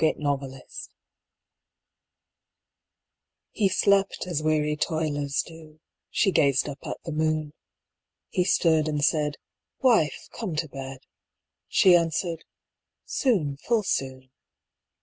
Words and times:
REINCARNATION 0.03 0.63
He 3.51 3.69
slept 3.69 4.25
as 4.25 4.41
weary 4.41 4.75
toilers 4.75 5.43
do, 5.45 5.79
She 6.09 6.31
gazed 6.31 6.67
up 6.67 6.79
at 6.87 6.97
the 7.03 7.11
moon. 7.11 7.53
He 8.29 8.43
stirred 8.45 8.87
and 8.87 9.05
said, 9.05 9.35
"Wife, 9.83 10.27
come 10.31 10.55
to 10.55 10.67
bed"; 10.67 11.01
She 11.67 11.95
answered, 11.95 12.45
"Soon, 13.05 13.57
full 13.57 13.83
soon." 13.83 14.31